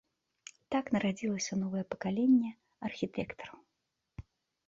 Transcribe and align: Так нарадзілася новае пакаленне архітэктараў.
Так 0.75 0.85
нарадзілася 0.95 1.53
новае 1.63 1.83
пакаленне 1.91 2.49
архітэктараў. 2.89 3.59